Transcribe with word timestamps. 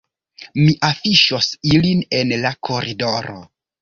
Mi 0.61 0.71
afiŝos 0.87 1.49
ilin 1.73 2.01
en 2.21 2.33
la 2.47 2.53
koridoro 2.69 3.37